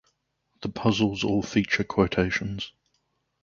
The 0.63 0.69
puzzles 0.69 1.23
all 1.23 1.43
feature 1.43 1.83
quotations. 1.83 2.73